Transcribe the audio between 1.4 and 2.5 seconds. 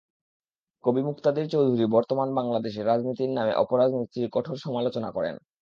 চৌধুরী বর্তমান